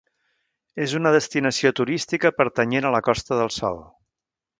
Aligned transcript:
És 0.85 0.95
una 0.99 1.11
destinació 1.15 1.71
turística 1.79 2.31
pertanyent 2.39 2.89
a 2.91 2.95
la 2.97 3.03
Costa 3.09 3.39
del 3.43 3.53
Sol. 3.59 3.79